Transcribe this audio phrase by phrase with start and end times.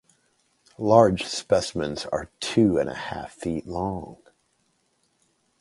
[0.79, 4.17] Large specimens are two and a half feet long.